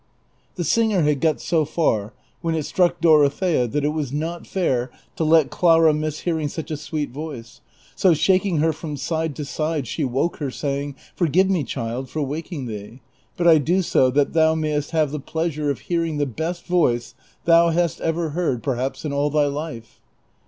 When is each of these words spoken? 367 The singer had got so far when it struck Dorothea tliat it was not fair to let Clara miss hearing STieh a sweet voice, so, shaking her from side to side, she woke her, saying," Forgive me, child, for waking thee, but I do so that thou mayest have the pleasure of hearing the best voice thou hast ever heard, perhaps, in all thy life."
367 0.55 0.55
The 0.55 0.63
singer 1.03 1.07
had 1.11 1.21
got 1.21 1.39
so 1.39 1.63
far 1.63 2.13
when 2.41 2.55
it 2.55 2.63
struck 2.63 2.99
Dorothea 3.01 3.67
tliat 3.67 3.83
it 3.83 3.89
was 3.93 4.11
not 4.11 4.47
fair 4.47 4.89
to 5.15 5.23
let 5.23 5.51
Clara 5.51 5.93
miss 5.93 6.21
hearing 6.21 6.47
STieh 6.47 6.71
a 6.71 6.77
sweet 6.77 7.11
voice, 7.11 7.61
so, 7.95 8.15
shaking 8.15 8.57
her 8.57 8.73
from 8.73 8.97
side 8.97 9.35
to 9.35 9.45
side, 9.45 9.85
she 9.85 10.03
woke 10.03 10.37
her, 10.37 10.49
saying," 10.49 10.95
Forgive 11.15 11.51
me, 11.51 11.63
child, 11.63 12.09
for 12.09 12.23
waking 12.23 12.65
thee, 12.65 12.99
but 13.37 13.47
I 13.47 13.59
do 13.59 13.83
so 13.83 14.09
that 14.09 14.33
thou 14.33 14.55
mayest 14.55 14.89
have 14.89 15.11
the 15.11 15.19
pleasure 15.19 15.69
of 15.69 15.81
hearing 15.81 16.17
the 16.17 16.25
best 16.25 16.65
voice 16.65 17.13
thou 17.45 17.69
hast 17.69 18.01
ever 18.01 18.29
heard, 18.29 18.63
perhaps, 18.63 19.05
in 19.05 19.13
all 19.13 19.29
thy 19.29 19.45
life." 19.45 20.01